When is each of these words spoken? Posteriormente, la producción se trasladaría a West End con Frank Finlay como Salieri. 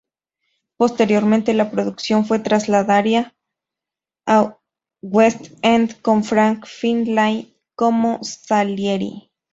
Posteriormente, 0.77 1.53
la 1.53 1.69
producción 1.69 2.25
se 2.25 2.39
trasladaría 2.39 3.35
a 4.25 4.57
West 5.03 5.53
End 5.61 6.01
con 6.01 6.23
Frank 6.23 6.65
Finlay 6.65 7.55
como 7.75 8.17
Salieri. 8.23 9.29